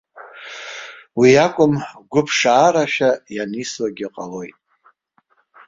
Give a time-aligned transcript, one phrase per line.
[1.19, 1.73] Уи акәым,
[2.11, 4.55] гәыԥшаарашәа ианисуагьы ҟалоит.